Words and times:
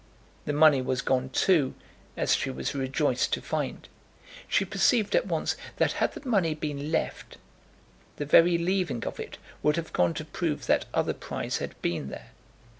The 0.45 0.53
money 0.53 0.81
was 0.81 1.03
gone 1.03 1.29
too, 1.29 1.75
as 2.17 2.33
she 2.35 2.49
was 2.49 2.73
rejoiced 2.73 3.31
to 3.33 3.39
find. 3.39 3.87
She 4.47 4.65
perceived 4.65 5.15
at 5.15 5.27
once 5.27 5.55
that 5.77 5.91
had 5.91 6.13
the 6.13 6.27
money 6.27 6.55
been 6.55 6.91
left, 6.91 7.37
the 8.15 8.25
very 8.25 8.57
leaving 8.57 9.05
of 9.05 9.19
it 9.19 9.37
would 9.61 9.75
have 9.75 9.93
gone 9.93 10.15
to 10.15 10.25
prove 10.25 10.65
that 10.65 10.85
other 10.91 11.13
prize 11.13 11.57
had 11.59 11.79
been 11.83 12.09
there. 12.09 12.31